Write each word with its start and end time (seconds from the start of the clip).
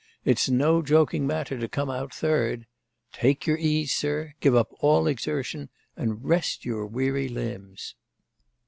It's 0.25 0.49
no 0.49 0.81
joking 0.81 1.27
matter 1.27 1.59
to 1.59 1.67
come 1.67 1.91
out 1.91 2.11
third! 2.11 2.65
Take 3.13 3.45
your 3.45 3.59
ease, 3.59 3.93
sir; 3.93 4.33
give 4.39 4.55
up 4.55 4.71
all 4.79 5.05
exertion, 5.05 5.69
and 5.95 6.25
rest 6.25 6.65
your 6.65 6.87
weary 6.87 7.27
limbs! 7.27 7.93